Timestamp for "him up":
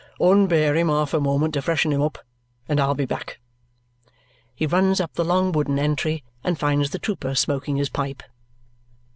1.93-2.17